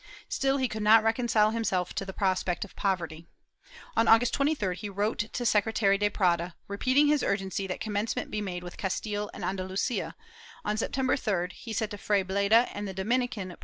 Still, 0.29 0.57
he 0.57 0.67
could 0.67 0.81
not 0.81 1.03
reconcile 1.03 1.51
himself 1.51 1.93
to 1.93 2.05
the 2.05 2.11
prospect 2.11 2.65
of 2.65 2.75
poverty. 2.75 3.27
On 3.95 4.07
August 4.07 4.33
23d 4.35 4.73
he 4.77 4.89
wrote 4.89 5.19
to 5.19 5.45
Secretary 5.45 5.95
de 5.99 6.09
Prada 6.09 6.55
repeating 6.67 7.05
his 7.05 7.21
urgency 7.21 7.67
that 7.67 7.79
commencement 7.79 8.31
be 8.31 8.41
made 8.41 8.63
with 8.63 8.77
Castile 8.77 9.29
and 9.31 9.45
Anda 9.45 9.61
lusia 9.63 10.03
and, 10.03 10.13
on 10.65 10.77
September 10.77 11.15
3d, 11.15 11.51
he 11.51 11.71
said 11.71 11.91
to 11.91 11.99
Fray 11.99 12.23
Bleda 12.23 12.67
and 12.73 12.87
the 12.87 12.95
Domin• 12.95 13.01
Danvila 13.19 13.19
y 13.19 13.27
CoUado, 13.27 13.51
pp. 13.51 13.57